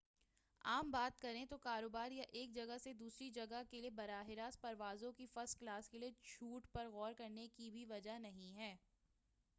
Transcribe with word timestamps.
عام 0.65 0.89
بات 0.91 1.19
کریں 1.21 1.43
تو 1.45 1.57
کاروبار 1.57 2.11
یا 2.11 2.23
ایک 2.31 2.53
جگہ 2.55 2.77
سے 2.83 2.93
دوسری 2.93 3.29
جگہ 3.31 3.61
کیلئے 3.69 3.89
براہ 3.95 4.29
راست 4.37 4.61
پروازوں 4.61 5.11
کے 5.13 5.25
فرسٹ 5.33 5.59
کلاس 5.59 5.89
کیلئے 5.89 6.11
چھوٹ 6.23 6.67
پر 6.73 6.87
غور 6.91 7.13
کرنے 7.17 7.47
کی 7.47 7.69
بھی 7.71 7.85
وجہ 7.85 8.17
نہیں 8.19 8.57
ہے 8.57 8.75